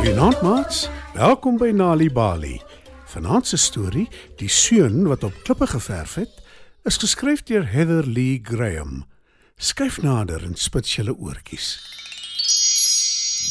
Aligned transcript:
Goeienaand 0.00 0.40
maats. 0.40 0.88
Welkom 1.12 1.58
by 1.60 1.74
Nali 1.76 2.06
Bali. 2.08 2.54
Vanaand 3.12 3.44
se 3.46 3.58
storie, 3.60 4.06
Die 4.40 4.48
seun 4.48 5.02
wat 5.04 5.26
op 5.28 5.34
klippe 5.44 5.66
geverf 5.68 6.14
het, 6.16 6.38
is 6.88 6.96
geskryf 6.96 7.42
deur 7.44 7.66
Heather 7.68 8.08
Lee 8.08 8.38
Graham. 8.42 9.02
Skryf 9.60 9.98
nader 10.00 10.40
en 10.46 10.56
spits 10.56 10.94
julle 10.96 11.12
oortjies. 11.12 11.66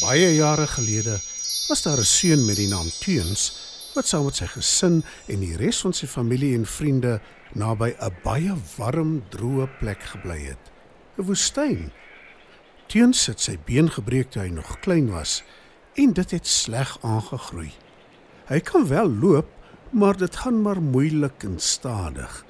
Baie 0.02 0.32
jare 0.40 0.66
gelede 0.74 1.20
was 1.68 1.86
daar 1.86 2.02
'n 2.02 2.10
seun 2.16 2.46
met 2.46 2.58
die 2.58 2.68
naam 2.68 2.90
Teuns 2.98 3.54
wat 3.94 4.08
saam 4.08 4.26
met 4.26 4.36
sy 4.36 4.50
gesin 4.50 5.04
en 5.28 5.40
die 5.40 5.56
res 5.56 5.82
van 5.86 5.94
sy 5.94 6.08
familie 6.08 6.56
en 6.58 6.66
vriende 6.66 7.22
naby 7.54 7.94
'n 7.94 8.18
baie 8.24 8.58
warm, 8.78 9.22
droë 9.30 9.70
plek 9.80 10.02
gebly 10.02 10.42
het. 10.50 10.72
'n 11.18 11.26
Woestyn. 11.26 11.92
Teuns 12.88 13.26
het 13.26 13.40
sy 13.40 13.60
been 13.66 13.92
gebreek 13.92 14.32
toe 14.32 14.42
hy 14.42 14.50
nog 14.50 14.80
klein 14.80 15.12
was 15.12 15.44
en 16.00 16.14
dit 16.16 16.32
het 16.32 16.48
sleg 16.48 16.98
aangegroei. 17.04 17.72
Hy 18.50 18.60
kan 18.66 18.88
wel 18.88 19.10
loop, 19.12 19.50
maar 19.92 20.18
dit 20.18 20.36
gaan 20.36 20.62
maar 20.62 20.82
moeilik 20.82 21.44
en 21.44 21.60
stadig. 21.60 22.46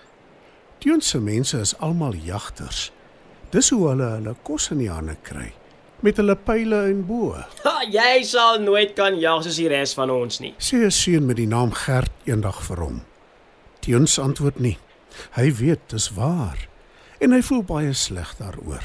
Teuns 0.80 1.10
se 1.10 1.20
mense 1.20 1.60
is 1.60 1.78
almal 1.78 2.14
jagters. 2.14 2.92
Dis 3.50 3.70
hoe 3.74 3.88
hulle 3.88 4.12
hulle 4.18 4.36
kos 4.44 4.70
in 4.72 4.84
die 4.84 4.92
hande 4.92 5.18
kry 5.26 5.50
met 6.00 6.16
hulle 6.16 6.36
pile 6.48 6.78
en 6.88 7.02
boë. 7.08 7.42
Ha, 7.66 7.74
jy 7.92 8.22
sal 8.28 8.62
nooit 8.64 8.94
kan 8.96 9.18
jag 9.20 9.44
soos 9.44 9.58
die 9.60 9.68
res 9.72 9.92
van 9.98 10.12
ons 10.14 10.40
nie. 10.40 10.54
Sê 10.56 10.86
'n 10.86 10.92
seun 10.92 11.26
met 11.26 11.36
die 11.36 11.48
naam 11.48 11.72
Gert 11.72 12.12
eendag 12.24 12.62
vir 12.64 12.80
hom. 12.80 13.02
Teuns 13.82 14.20
antwoord 14.20 14.60
nie. 14.60 14.78
Hy 15.36 15.52
weet 15.52 15.90
dis 15.90 16.10
waar 16.16 16.68
en 17.20 17.32
hy 17.32 17.42
voel 17.42 17.64
baie 17.64 17.94
sleg 17.94 18.36
daaroor. 18.40 18.84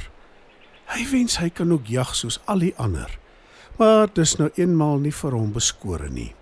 Hy 0.86 1.06
wens 1.10 1.38
hy 1.38 1.50
kan 1.50 1.72
ook 1.72 1.86
jag 1.86 2.14
soos 2.14 2.40
al 2.44 2.58
die 2.58 2.74
ander. 2.76 3.18
Maar 3.76 4.08
dis 4.14 4.36
nou 4.38 4.50
eenmaal 4.54 4.98
nie 5.02 5.12
vir 5.12 5.34
hom 5.34 5.52
beskore 5.52 6.08
nie. 6.10 6.32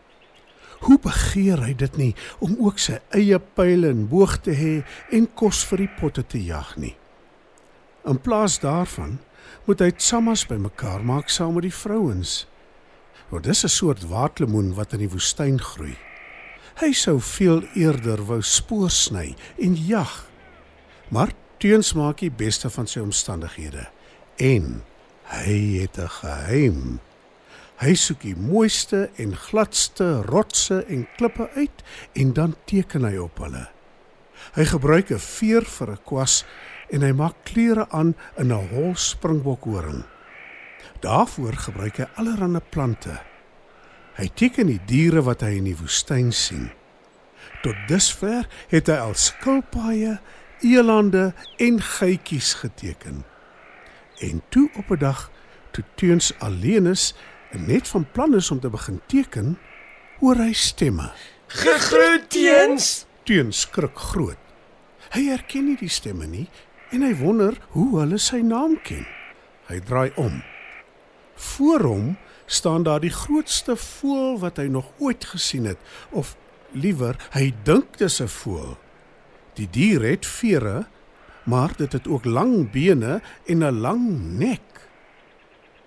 Hoe 0.83 0.99
begeer 0.99 1.63
hy 1.63 1.75
dit 1.79 1.97
nie 1.97 2.13
om 2.43 2.57
ook 2.59 2.81
sy 2.83 2.99
eie 3.15 3.39
pile 3.57 3.93
en 3.95 4.09
boog 4.11 4.41
te 4.43 4.55
hê 4.59 4.73
en 5.15 5.29
kos 5.39 5.63
vir 5.71 5.85
die 5.85 5.93
potte 6.01 6.25
te 6.27 6.41
jag 6.43 6.75
nie. 6.77 6.97
In 8.05 8.19
plaas 8.19 8.59
daarvan 8.61 9.21
moet 9.67 9.81
hy 9.81 9.93
tsammas 9.95 10.43
bymekaar 10.51 11.05
maak 11.07 11.31
saam 11.31 11.55
met 11.55 11.69
die 11.69 11.75
vrouens. 11.75 12.47
Want 13.31 13.45
dis 13.45 13.65
'n 13.65 13.69
soort 13.69 14.09
waatlemoen 14.09 14.75
wat 14.75 14.93
in 14.93 14.99
die 14.99 15.13
woestyn 15.13 15.61
groei. 15.61 15.97
Hy 16.81 16.93
sou 16.93 17.21
veel 17.21 17.63
eerder 17.75 18.27
wou 18.27 18.43
spoor 18.43 18.91
sny 18.91 19.35
en 19.59 19.87
jag. 19.87 20.27
Maar 21.09 21.33
Teuns 21.59 21.93
maak 21.93 22.19
die 22.19 22.31
beste 22.31 22.71
van 22.71 22.87
sy 22.87 23.01
omstandighede 23.01 23.87
en 24.37 24.83
hy 25.31 25.79
het 25.79 25.99
'n 25.99 26.09
geheim. 26.09 27.01
Hy 27.83 27.97
soek 27.99 28.21
die 28.23 28.37
mooiste 28.39 29.09
en 29.19 29.33
gladste 29.35 30.21
rotse 30.29 30.85
en 30.87 31.01
klippe 31.17 31.49
uit 31.57 31.81
en 32.15 32.29
dan 32.37 32.53
teken 32.71 33.03
hy 33.09 33.17
op 33.19 33.41
hulle. 33.43 33.65
Hy 34.55 34.65
gebruik 34.71 35.11
'n 35.11 35.19
veer 35.19 35.67
vir 35.67 35.91
'n 35.91 36.05
kwas 36.07 36.45
en 36.95 37.03
hy 37.03 37.11
maak 37.13 37.35
kleure 37.43 37.87
aan 37.91 38.15
in 38.39 38.53
'n 38.53 38.69
hol 38.71 38.95
springbokhoring. 38.95 40.05
Daarvoor 41.01 41.53
gebruik 41.53 41.97
hy 41.97 42.07
allerlei 42.15 42.63
plante. 42.71 43.19
Hy 44.15 44.31
teken 44.35 44.67
die 44.67 44.81
diere 44.87 45.23
wat 45.23 45.41
hy 45.41 45.57
in 45.59 45.65
die 45.65 45.77
woestyn 45.77 46.33
sien. 46.33 46.71
Tot 47.63 47.75
dusver 47.89 48.47
het 48.69 48.87
hy 48.87 48.97
al 48.97 49.15
skilpaaie, 49.15 50.21
elande 50.61 51.35
en 51.59 51.81
geitjies 51.81 52.55
geteken. 52.55 53.25
En 54.21 54.43
toe 54.49 54.71
op 54.77 54.91
'n 54.91 54.99
dag 54.99 55.31
toe 55.71 55.85
Teuns 55.97 56.33
alleen 56.39 56.87
is 56.87 57.15
en 57.53 57.67
net 57.69 57.89
van 57.89 58.07
plan 58.13 58.35
is 58.35 58.51
om 58.51 58.61
te 58.61 58.71
begin 58.73 59.01
teken, 59.07 59.57
hoor 60.21 60.41
hy 60.41 60.53
stemme. 60.53 61.11
Gegroet 61.53 62.31
teens. 62.33 63.05
Teuns 63.29 63.67
skrik 63.67 63.99
groot. 64.11 64.39
Hy 65.13 65.27
herken 65.29 65.67
nie 65.69 65.77
die 65.77 65.93
stemme 65.93 66.27
nie 66.27 66.47
en 66.93 67.05
hy 67.05 67.13
wonder 67.21 67.57
hoe 67.77 67.89
hulle 67.99 68.19
sy 68.21 68.41
naam 68.45 68.79
ken. 68.85 69.05
Hy 69.69 69.81
draai 69.85 70.13
om. 70.21 70.41
Voor 71.57 71.85
hom 71.85 72.07
staan 72.47 72.85
daar 72.89 73.01
die 73.01 73.13
grootste 73.13 73.77
voël 73.77 74.39
wat 74.41 74.61
hy 74.61 74.69
nog 74.73 74.89
ooit 75.01 75.25
gesien 75.25 75.69
het 75.69 75.81
of 76.11 76.37
liewer 76.73 77.19
hy 77.37 77.53
dink 77.65 77.99
dis 78.01 78.21
'n 78.21 78.29
voël. 78.29 78.79
Die 79.55 79.69
dier 79.69 80.01
het 80.01 80.27
vere, 80.27 80.87
maar 81.45 81.73
dit 81.77 81.93
het 81.93 82.09
ook 82.09 82.25
lang 82.25 82.71
bene 82.71 83.21
en 83.47 83.65
'n 83.65 83.81
lang 83.81 84.05
nek. 84.39 84.72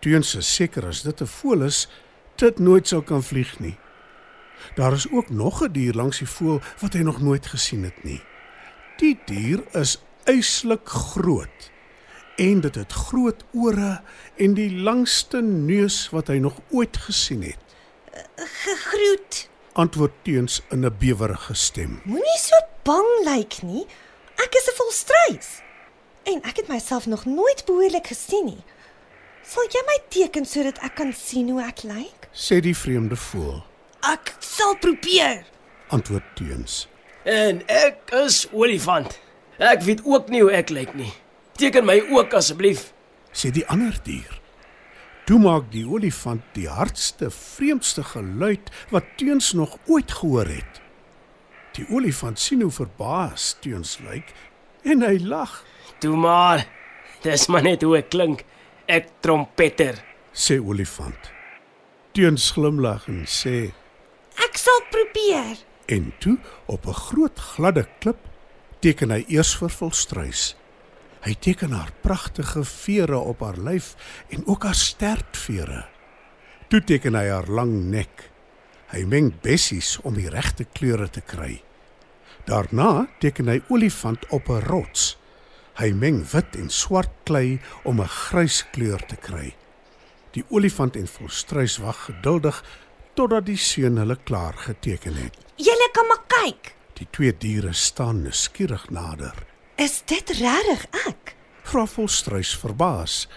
Teuns 0.05 0.35
is 0.38 0.45
seker 0.53 0.85
as 0.85 1.01
dit 1.01 1.21
'n 1.21 1.25
voël 1.25 1.63
is, 1.66 1.88
dit 2.38 2.59
nooit 2.59 2.88
sou 2.88 3.01
kan 3.01 3.23
vlieg 3.23 3.59
nie. 3.59 3.77
Daar 4.75 4.93
is 4.93 5.09
ook 5.09 5.29
nog 5.29 5.63
'n 5.63 5.71
dier 5.71 5.93
langs 5.93 6.17
die 6.17 6.29
voël 6.29 6.61
wat 6.79 6.93
hy 6.93 7.01
nog 7.01 7.21
nooit 7.21 7.45
gesien 7.45 7.83
het 7.83 8.03
nie. 8.03 8.21
Die 8.97 9.19
dier 9.25 9.63
is 9.71 10.01
uitslik 10.23 10.89
groot 10.89 11.71
en 12.35 12.61
dit 12.61 12.75
het 12.75 12.91
groot 12.91 13.44
ore 13.53 14.01
en 14.35 14.53
die 14.53 14.71
langste 14.71 15.41
neus 15.41 16.09
wat 16.09 16.27
hy 16.27 16.38
nog 16.38 16.59
ooit 16.69 16.97
gesien 16.97 17.41
het. 17.41 17.63
Gegroet. 18.35 19.49
Antwoord 19.73 20.13
Teuns 20.21 20.61
in 20.69 20.85
'n 20.85 20.95
bewerige 20.99 21.53
stem. 21.53 22.01
Moenie 22.03 22.39
so 22.39 22.55
bang 22.83 23.09
lyk 23.23 23.61
nie. 23.61 23.85
Ek 24.35 24.53
is 24.53 24.69
'n 24.69 24.75
volstruis. 24.75 25.61
En 26.23 26.41
ek 26.41 26.55
het 26.55 26.67
myself 26.67 27.05
nog 27.05 27.25
nooit 27.25 27.65
behoorlik 27.65 28.07
gesien 28.07 28.45
nie. 28.45 28.63
Sal 29.45 29.67
jy 29.69 29.81
my 29.85 29.97
teken 30.13 30.47
sodat 30.50 30.79
ek 30.85 30.95
kan 30.97 31.11
sien 31.13 31.51
hoe 31.53 31.61
ek 31.63 31.83
lyk? 31.85 32.29
Sê 32.33 32.57
die 32.66 32.73
vreemde 32.75 33.17
voël. 33.19 33.61
Ek 34.06 34.33
sal 34.44 34.73
probeer. 34.81 35.44
Antwoord 35.94 36.25
Teuns. 36.38 36.85
En 37.29 37.61
ek 37.72 38.09
is 38.25 38.45
olifant. 38.53 39.19
Ek 39.61 39.85
weet 39.85 40.01
ook 40.06 40.31
nie 40.33 40.41
hoe 40.41 40.53
ek 40.57 40.73
lyk 40.73 40.95
nie. 40.97 41.11
Teken 41.61 41.85
my 41.88 42.00
ook 42.11 42.33
asseblief. 42.38 42.89
Sê 43.35 43.51
die 43.53 43.66
ander 43.72 43.95
dier. 44.06 44.33
Toe 45.25 45.38
maak 45.41 45.69
die 45.73 45.85
olifant 45.89 46.44
die 46.53 46.67
hardste, 46.69 47.31
vreemdste 47.33 48.03
geluid 48.06 48.69
wat 48.94 49.13
Teuns 49.17 49.53
nog 49.57 49.77
ooit 49.85 50.12
gehoor 50.19 50.50
het. 50.50 50.81
Die 51.77 51.85
olifant 51.94 52.41
sien 52.41 52.62
hoe 52.66 52.73
verbaas 52.73 53.53
Teuns 53.62 53.97
lyk 54.06 54.33
en 54.85 55.06
hy 55.06 55.17
lag. 55.22 55.62
Toe 56.01 56.17
maar. 56.17 56.66
Dis 57.25 57.47
maar 57.50 57.66
net 57.66 57.81
hoe 57.85 57.97
ek 58.01 58.12
klink. 58.13 58.44
Ek 58.88 59.07
trompeter. 59.22 59.97
Sê 60.35 60.59
olifant. 60.62 61.31
Teuns 62.16 62.51
glimlag 62.56 63.07
en 63.12 63.23
sê 63.28 63.72
Ek 64.44 64.57
sal 64.59 64.81
probeer. 64.91 65.57
en 65.88 66.13
toe 66.19 66.38
op 66.66 66.85
'n 66.88 66.94
groot 66.94 67.40
gladde 67.40 67.85
klip 68.00 68.18
teken 68.79 69.12
hy 69.12 69.25
eers 69.28 69.56
vir 69.57 69.69
volstruis. 69.69 70.56
Hy 71.22 71.34
teken 71.34 71.72
haar 71.72 71.91
pragtige 72.01 72.63
vere 72.63 73.18
op 73.18 73.40
haar 73.40 73.57
lyf 73.57 73.95
en 74.29 74.44
ook 74.45 74.63
haar 74.63 74.75
stertvere. 74.75 75.85
Toe 76.68 76.81
teken 76.84 77.16
hy 77.16 77.28
haar 77.29 77.47
lang 77.47 77.90
nek. 77.90 78.29
Hy 78.88 79.03
meng 79.06 79.34
bessies 79.41 80.00
om 80.03 80.13
die 80.13 80.29
regte 80.29 80.66
kleure 80.74 81.09
te 81.09 81.22
kry. 81.22 81.63
Daarna 82.45 83.07
teken 83.19 83.47
hy 83.47 83.62
olifant 83.69 84.25
op 84.29 84.50
'n 84.50 84.62
rots. 84.62 85.18
Hy 85.75 85.91
meng 85.91 86.22
wit 86.31 86.56
en 86.56 86.69
swart 86.72 87.12
klei 87.28 87.59
om 87.84 88.00
'n 88.02 88.08
grys 88.08 88.63
kleur 88.72 89.02
te 89.08 89.16
kry. 89.16 89.56
Die 90.31 90.46
olifant 90.50 90.96
en 90.96 91.08
volstruis 91.08 91.78
wag 91.78 92.06
geduldig 92.06 92.63
totdat 93.16 93.46
die 93.46 93.58
seun 93.58 93.97
hulle 93.97 94.18
klaar 94.24 94.53
geteken 94.53 95.16
het. 95.16 95.36
Julle 95.56 95.90
kan 95.91 96.08
maar 96.08 96.24
kyk. 96.28 96.75
Die 96.94 97.08
twee 97.12 97.38
diere 97.38 97.74
staan 97.74 98.22
nuuskierig 98.24 98.90
nader. 98.90 99.36
Is 99.75 100.02
dit 100.06 100.30
regtig 100.30 100.86
ek? 101.08 101.36
Vra 101.63 101.86
volstruis 101.86 102.56
verbaas. 102.56 103.28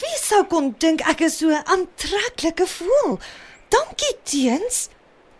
Wie 0.00 0.18
sou 0.20 0.44
kon 0.50 0.74
dink 0.78 1.00
ek 1.06 1.20
is 1.20 1.38
so 1.38 1.48
'n 1.48 1.64
aantreklike 1.64 2.66
voël? 2.66 3.20
Dankie, 3.68 4.16
Teens. 4.24 4.88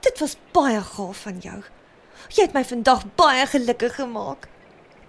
Dit 0.01 0.19
was 0.19 0.37
baie 0.53 0.81
gaaf 0.81 1.23
van 1.23 1.39
jou. 1.41 1.63
Jy 2.29 2.43
het 2.43 2.55
my 2.55 2.65
vandag 2.65 3.05
baie 3.17 3.47
gelukkig 3.47 3.95
gemaak. 3.95 4.49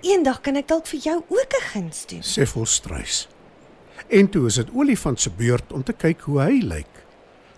Eendag 0.06 0.42
kan 0.46 0.56
ek 0.60 0.68
dalk 0.70 0.86
vir 0.88 1.00
jou 1.00 1.18
ook 1.28 1.54
'n 1.58 1.66
guns 1.74 2.06
doen. 2.06 2.22
sê 2.22 2.46
volstruis. 2.46 3.28
En 4.10 4.30
toe 4.30 4.46
is 4.48 4.56
dit 4.56 4.68
olifant 4.74 5.20
se 5.22 5.30
beurt 5.30 5.74
om 5.74 5.84
te 5.84 5.94
kyk 5.94 6.22
hoe 6.22 6.42
hy 6.42 6.62
lyk. 6.62 6.94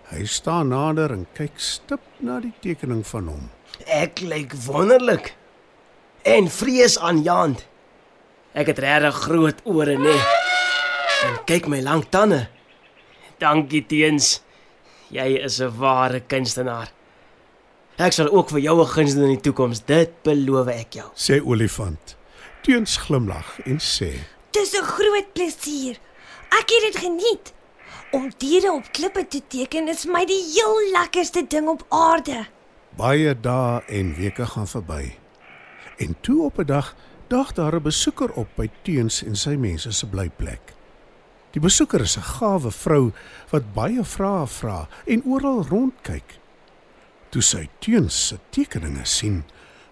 Hy 0.10 0.26
staan 0.26 0.68
nader 0.68 1.12
en 1.12 1.28
kyk 1.34 1.52
stip 1.56 2.00
na 2.20 2.40
die 2.40 2.54
tekening 2.62 3.06
van 3.08 3.28
hom. 3.28 3.50
Ek 3.86 4.20
lyk 4.20 4.54
wonderlik. 4.66 5.36
En 6.24 6.48
vreesaanjaend. 6.50 7.66
Ek 8.54 8.68
het 8.68 8.80
regtig 8.80 9.16
groot 9.16 9.56
ore, 9.64 9.98
nê. 9.98 10.16
En 11.26 11.38
kyk 11.46 11.68
my 11.68 11.82
lang 11.82 12.06
tande. 12.10 12.48
Dankie 13.38 13.86
teens. 13.86 14.42
Jy 15.12 15.44
is 15.44 15.60
'n 15.62 15.78
ware 15.78 16.20
kunstenaar. 16.20 16.92
Ek 17.98 18.14
sal 18.14 18.30
ook 18.30 18.50
vir 18.50 18.60
jou 18.60 18.82
'n 18.82 18.88
guns 18.88 19.14
doen 19.14 19.24
in 19.24 19.36
die 19.36 19.42
toekoms, 19.42 19.86
dit 19.86 20.24
beloof 20.24 20.68
ek 20.68 20.94
jou. 20.94 21.10
Sê 21.16 21.42
olifant. 21.46 22.16
Teuns 22.62 22.98
glimlag 22.98 23.60
en 23.66 23.80
sê: 23.80 24.12
Dis 24.52 24.74
'n 24.74 24.84
groot 24.84 25.34
plesier. 25.34 26.00
Ek 26.50 26.70
het 26.70 26.84
dit 26.92 26.98
geniet. 26.98 27.54
Om 28.12 28.32
diere 28.38 28.72
op 28.72 28.92
klippe 28.92 29.28
te 29.28 29.42
teken 29.48 29.88
is 29.88 30.06
my 30.06 30.26
die 30.26 30.44
heel 30.54 30.92
lekkerste 30.92 31.48
ding 31.48 31.68
op 31.68 31.86
aarde. 31.90 32.48
Baie 32.98 33.40
dae 33.40 33.84
en 33.88 34.16
weke 34.16 34.46
gaan 34.46 34.68
verby. 34.68 35.16
En 35.98 36.16
toe 36.22 36.44
op 36.44 36.60
'n 36.60 36.66
dag 36.66 36.96
daag 37.28 37.54
daar 37.54 37.76
'n 37.76 37.82
besoeker 37.82 38.32
op 38.32 38.48
by 38.56 38.70
Teuns 38.82 39.24
en 39.24 39.36
sy 39.36 39.56
mense 39.56 39.92
se 39.92 40.08
blyplek. 40.08 40.74
Die 41.52 41.62
besoeker 41.62 42.02
is 42.02 42.18
'n 42.18 42.22
gawe 42.22 42.72
vrou 42.72 43.12
wat 43.50 43.74
baie 43.74 44.04
vrae 44.04 44.48
vra 44.48 44.88
en 45.06 45.24
oral 45.26 45.66
rondkyk. 45.70 46.40
Toe 47.30 47.42
sy 47.42 47.70
Teuns 47.80 48.28
se 48.28 48.40
tekeninge 48.50 49.06
sien, 49.06 49.44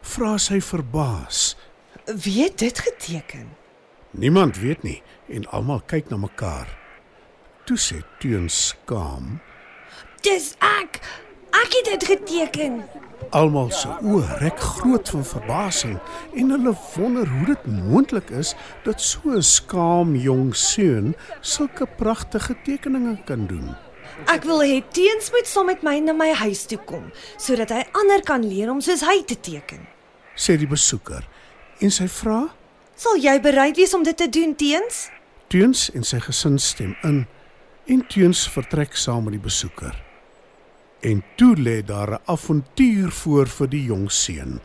vra 0.02 0.38
sy 0.38 0.62
verbaas. 0.62 1.56
Wie 2.16 2.44
het 2.44 2.58
dit 2.58 2.80
geteken? 2.80 3.50
Niemand 4.12 4.58
weet 4.58 4.84
nie 4.84 5.02
en 5.28 5.48
almal 5.50 5.82
kyk 5.86 6.08
na 6.10 6.16
mekaar. 6.18 6.70
Toe 7.68 7.76
sê 7.76 7.98
Teuns 8.22 8.56
skaam. 8.68 9.42
Dis 10.24 10.54
ek. 10.64 11.02
Ek 11.52 11.74
het 11.76 11.90
dit 11.92 12.06
geteken. 12.08 12.78
Almal 13.36 13.74
se 13.76 13.92
oë 13.92 14.38
rek 14.40 14.64
groot 14.78 15.10
van 15.10 15.26
verbasing 15.28 15.98
en 16.32 16.54
hulle 16.56 16.74
wonder 16.94 17.28
hoe 17.28 17.50
dit 17.50 17.66
moontlik 17.76 18.32
is 18.32 18.54
dat 18.88 19.04
so 19.04 19.36
'n 19.36 19.44
skaam 19.44 20.16
jong 20.16 20.56
seun 20.56 21.16
sulke 21.42 21.88
pragtige 21.98 22.56
tekeninge 22.64 23.18
kan 23.26 23.48
doen. 23.48 23.76
Ek 24.32 24.44
wil 24.44 24.64
hê 24.64 24.80
Teens 24.92 25.32
moet 25.32 25.48
saam 25.48 25.66
met 25.66 25.84
my 25.84 26.00
na 26.00 26.14
my 26.14 26.32
huis 26.34 26.66
toe 26.66 26.80
kom 26.80 27.12
sodat 27.38 27.70
hy 27.70 27.84
ander 27.92 28.24
kan 28.24 28.48
leer 28.48 28.72
om 28.72 28.82
soos 28.82 29.02
hy 29.02 29.24
te 29.24 29.36
teken. 29.40 29.88
Sê 30.36 30.56
die 30.58 30.68
besoeker 30.68 31.28
en 31.80 31.92
sy 31.92 32.08
vra 32.08 32.48
Sal 32.98 33.20
jy 33.22 33.36
bereid 33.38 33.78
wees 33.78 33.94
om 33.94 34.02
dit 34.02 34.18
te 34.18 34.26
doen, 34.26 34.56
Teens? 34.58 35.04
Teuns 35.54 35.84
en 35.94 36.06
sy 36.08 36.18
gesin 36.24 36.58
stem 36.58 36.96
in 37.06 37.28
en 37.88 38.02
Teuns 38.10 38.48
vertrek 38.50 38.98
saam 38.98 39.28
met 39.28 39.36
die 39.38 39.44
besoeker. 39.44 39.94
En 41.06 41.22
toe 41.38 41.54
lê 41.56 41.84
daar 41.86 42.12
'n 42.18 42.24
avontuur 42.26 43.12
voor 43.12 43.48
vir 43.48 43.70
die 43.70 43.84
jong 43.84 44.12
seun. 44.12 44.60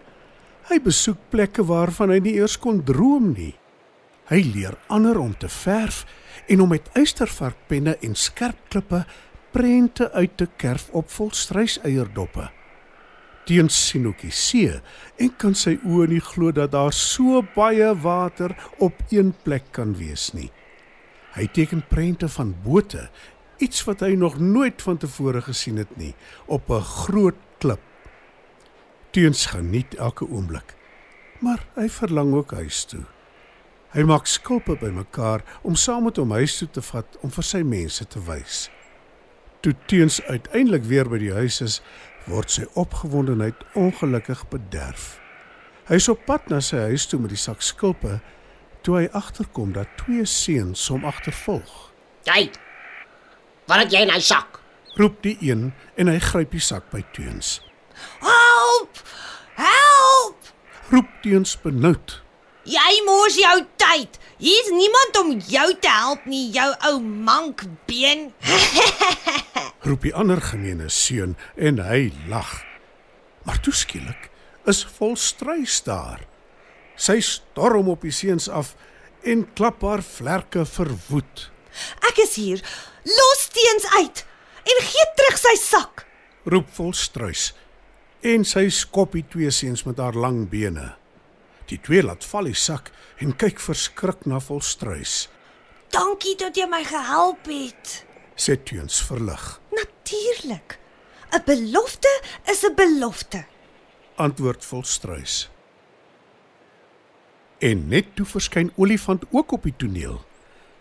Hy 0.68 0.80
besoek 0.80 1.18
plekke 1.30 1.64
waarvan 1.64 2.10
hy 2.10 2.18
nie 2.18 2.34
eers 2.34 2.56
kon 2.58 2.84
droom 2.84 3.32
nie. 3.32 3.54
Hy 4.30 4.40
leer 4.54 4.78
ander 4.88 5.18
om 5.18 5.36
te 5.38 5.48
verf 5.48 6.06
en 6.48 6.60
om 6.60 6.68
met 6.68 6.88
eystervarkpenne 6.94 7.96
en 8.00 8.14
skerp 8.14 8.56
klippe 8.68 9.04
prente 9.50 10.12
uit 10.12 10.36
te 10.36 10.48
kerf 10.56 10.88
op 10.90 11.10
volstrysyeierdoppe. 11.10 12.50
Ook 13.42 14.20
die 14.22 14.30
see 14.30 14.80
en 15.18 15.30
kan 15.36 15.54
sy 15.54 15.74
oë 15.82 16.06
nie 16.08 16.20
glo 16.20 16.52
dat 16.52 16.72
daar 16.72 16.92
so 16.92 17.42
baie 17.56 17.90
water 17.94 18.54
op 18.78 18.94
een 19.10 19.34
plek 19.42 19.64
kan 19.72 19.96
wees 19.98 20.32
nie. 20.32 20.50
Hy 21.34 21.48
teken 21.48 21.82
prente 21.88 22.28
van 22.28 22.54
bote, 22.62 23.08
iets 23.58 23.84
wat 23.84 24.00
hy 24.00 24.14
nog 24.14 24.38
nooit 24.38 24.82
van 24.82 24.96
tevore 24.96 25.42
gesien 25.42 25.76
het 25.76 25.96
nie, 25.96 26.14
op 26.46 26.70
'n 26.70 26.80
groot 26.80 27.34
klip. 27.58 27.80
Teens 29.10 29.46
geniet 29.46 29.94
elke 29.94 30.24
oomblik, 30.24 30.74
maar 31.40 31.66
hy 31.74 31.88
verlang 31.88 32.34
ook 32.34 32.52
huis 32.52 32.84
toe. 32.84 33.04
Hy 33.92 34.02
maak 34.02 34.26
skulpe 34.26 34.76
bymekaar 34.76 35.42
om 35.62 35.74
saam 35.74 36.04
met 36.04 36.16
hom 36.16 36.30
huis 36.30 36.58
toe 36.58 36.68
te 36.70 36.82
vat 36.82 37.18
om 37.20 37.30
vir 37.30 37.44
sy 37.44 37.62
mense 37.62 38.06
te 38.06 38.20
wys. 38.20 38.70
Toe 39.60 39.74
Teens 39.86 40.22
uiteindelik 40.22 40.84
weer 40.84 41.08
by 41.08 41.18
die 41.18 41.32
huis 41.32 41.60
is, 41.60 41.82
word 42.30 42.50
sy 42.50 42.66
opgewondenheid 42.78 43.58
ongelukkig 43.78 44.44
bederf. 44.52 45.16
Hy 45.88 45.98
is 45.98 46.08
op 46.08 46.22
pad 46.28 46.46
na 46.50 46.60
sy 46.62 46.84
huis 46.92 47.06
toe 47.10 47.18
met 47.20 47.32
die 47.34 47.40
sak 47.40 47.62
skulpe 47.64 48.20
toe 48.86 48.98
hy 49.00 49.06
agterkom 49.14 49.74
dat 49.74 49.90
twee 50.00 50.26
seuns 50.26 50.84
hom 50.90 51.06
agtervolg. 51.06 51.92
Jy. 52.26 52.50
Wat 53.70 53.84
het 53.84 53.94
jy 53.94 54.02
in 54.06 54.12
hy 54.14 54.20
sak? 54.22 54.60
Roep 54.98 55.22
die 55.24 55.36
een 55.40 55.70
en 55.96 56.10
hy 56.10 56.18
gryp 56.22 56.54
die 56.54 56.62
sak 56.62 56.90
by 56.92 57.02
Teens. 57.16 57.60
Help! 58.20 59.02
Help! 59.58 60.52
Roep 60.90 61.08
Teens 61.24 61.54
benoud. 61.62 62.18
Jy 62.62 62.92
mors 63.06 63.34
jou 63.34 63.56
tyd. 63.80 64.18
Hier's 64.38 64.68
niemand 64.70 65.16
om 65.18 65.30
jou 65.50 65.68
te 65.82 65.90
help 65.90 66.26
nie, 66.30 66.44
jou 66.54 66.68
ou 66.88 67.00
mankbeen. 67.02 68.28
Roep 69.86 70.06
die 70.06 70.14
ander 70.14 70.38
gemeene 70.42 70.86
seun 70.90 71.34
en 71.58 71.80
hy 71.82 72.12
lag. 72.30 72.60
Maar 73.42 73.58
toe 73.66 73.74
skielik 73.74 74.30
is 74.70 74.84
volstruis 74.98 75.80
daar. 75.82 76.22
Sy 76.94 77.18
storm 77.24 77.90
op 77.90 78.06
die 78.06 78.14
seuns 78.14 78.46
af 78.46 78.76
en 79.26 79.42
klap 79.58 79.82
haar 79.82 80.04
vlerke 80.06 80.62
verwoed. 80.68 81.48
Ek 82.06 82.22
is 82.22 82.38
hier. 82.38 82.62
Los 83.02 83.46
teens 83.50 83.90
uit 83.98 84.24
en 84.62 84.82
gee 84.86 85.10
terug 85.18 85.38
sy 85.42 85.58
sak. 85.58 86.06
Roep 86.46 86.70
volstruis 86.78 87.50
en 88.22 88.46
sy 88.46 88.68
skop 88.70 89.16
die 89.18 89.26
twee 89.26 89.50
seuns 89.50 89.82
met 89.82 89.98
haar 89.98 90.14
lang 90.14 90.44
bene. 90.50 90.92
Die 91.70 91.80
twee 91.80 92.02
laat 92.02 92.24
val 92.24 92.50
die 92.50 92.58
sak 92.58 92.90
en 93.22 93.36
kyk 93.36 93.60
verskrik 93.60 94.26
na 94.26 94.40
volstruis. 94.40 95.28
Dankie 95.92 96.36
dat 96.40 96.56
jy 96.56 96.66
my 96.70 96.82
gehelp 96.84 97.46
het. 97.46 98.04
Sê 98.36 98.56
Teens 98.56 99.02
verlig. 99.04 99.60
Natuurlik. 99.70 100.78
'n 101.32 101.42
Belofte 101.44 102.12
is 102.44 102.64
'n 102.64 102.74
belofte. 102.74 103.44
Antwoord 104.16 104.64
volstruis. 104.64 105.50
En 107.58 107.88
net 107.88 108.16
toe 108.16 108.26
verskyn 108.26 108.72
Olifant 108.76 109.24
ook 109.30 109.52
op 109.52 109.62
die 109.62 109.74
toneel. 109.76 110.24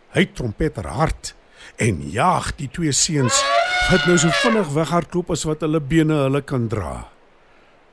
Hy 0.10 0.26
trompeter 0.26 0.88
hard 0.88 1.36
en 1.76 2.10
jaag 2.10 2.56
die 2.56 2.70
twee 2.70 2.92
seuns 2.92 3.44
wat 3.92 4.06
nou 4.06 4.18
so 4.18 4.30
vinnig 4.30 4.68
weghardloop 4.74 5.30
as 5.30 5.44
wat 5.44 5.62
hulle 5.62 5.80
bene 5.80 6.14
hulle 6.14 6.42
kan 6.42 6.68
dra. 6.68 7.12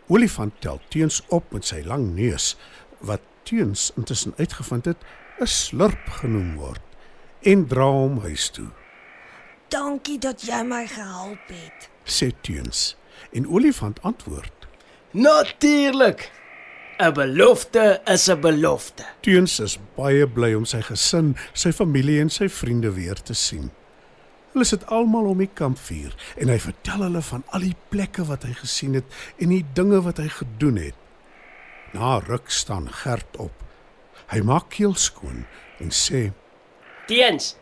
Olifant 0.09 0.55
tel 0.61 0.81
teens 0.89 1.23
op 1.29 1.53
met 1.53 1.67
sy 1.69 1.83
lang 1.85 2.15
neus 2.17 2.57
wat 3.05 3.21
teens 3.49 3.91
intussen 3.97 4.33
uitgevind 4.37 4.85
het 4.85 5.05
'n 5.41 5.47
slurp 5.47 6.09
genoem 6.21 6.55
word 6.57 6.85
en 7.43 7.67
dra 7.67 7.91
hom 7.91 8.19
huis 8.21 8.51
toe. 8.51 8.69
Dankie 9.69 10.19
dat 10.19 10.43
jy 10.43 10.63
my 10.63 10.87
gehelp 10.87 11.49
het. 11.49 11.91
Sê 12.05 12.33
teens 12.41 12.97
en 13.33 13.49
Olifant 13.49 14.03
antwoord. 14.03 14.69
Natuurlik. 15.11 16.31
'n 16.99 17.13
Belofte 17.13 18.01
is 18.05 18.29
'n 18.29 18.41
belofte. 18.41 19.05
Teens 19.21 19.61
is 19.61 19.79
baie 19.95 20.27
bly 20.27 20.55
om 20.55 20.65
sy 20.65 20.81
gesin, 20.83 21.37
sy 21.53 21.73
familie 21.73 22.21
en 22.21 22.31
sy 22.31 22.49
vriende 22.49 22.93
weer 22.93 23.23
te 23.23 23.35
sien. 23.35 23.71
Hulle 24.59 24.67
sit 24.67 24.89
almal 24.91 25.29
om 25.31 25.39
die 25.39 25.53
kampvuur 25.55 26.17
en 26.43 26.51
hy 26.51 26.57
vertel 26.59 27.05
hulle 27.05 27.21
van 27.23 27.45
al 27.55 27.63
die 27.63 27.77
plekke 27.93 28.25
wat 28.27 28.43
hy 28.43 28.57
gesien 28.59 28.97
het 28.99 29.13
en 29.39 29.53
die 29.55 29.63
dinge 29.79 30.01
wat 30.03 30.19
hy 30.19 30.27
gedoen 30.35 30.81
het. 30.83 30.97
Na 31.95 32.17
ruk 32.25 32.51
staan 32.51 32.89
Gert 32.91 33.39
op. 33.39 33.55
Hy 34.35 34.43
maak 34.43 34.67
keel 34.75 34.97
skoon 34.99 35.45
en 35.79 35.95
sê: 35.95 36.33
Teens. 37.07 37.53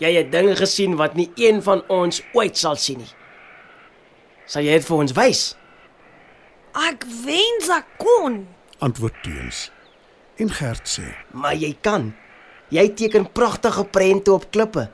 Jy 0.00 0.14
het 0.16 0.32
dinge 0.32 0.56
gesien 0.56 0.96
wat 0.96 1.12
nie 1.20 1.28
een 1.36 1.60
van 1.60 1.84
ons 1.92 2.24
ooit 2.32 2.56
sal 2.56 2.80
sien 2.80 3.04
nie. 3.04 3.12
Sal 4.48 4.64
jy 4.64 4.80
dit 4.80 4.88
vir 4.88 5.04
ons 5.04 5.16
wys? 5.20 5.46
Ek 6.88 7.04
wens 7.28 7.68
ek 7.76 7.98
kon. 8.00 8.46
Antwoord 8.80 9.20
Teens. 9.28 9.66
En 10.40 10.56
Gert 10.56 10.88
sê: 10.88 11.10
Maar 11.36 11.60
jy 11.60 11.76
kan. 11.84 12.14
Jy 12.72 12.94
teken 12.96 13.28
pragtige 13.28 13.84
prente 13.84 14.32
op 14.32 14.48
klippe. 14.48 14.88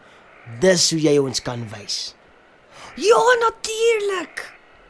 Dis 0.61 0.91
hoe 0.91 1.01
jy 1.01 1.17
ons 1.23 1.43
kan 1.43 1.63
wys. 1.71 2.15
Ja, 2.99 3.21
natuurlik. 3.41 4.43